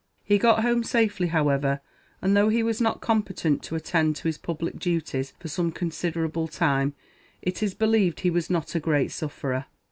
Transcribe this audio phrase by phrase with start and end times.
[0.23, 1.79] He got home safely, however;
[2.23, 6.47] and though he was not competent to attend to his public duties for some considerable
[6.47, 6.95] time,
[7.43, 9.67] it is believed he was not a great sufferer.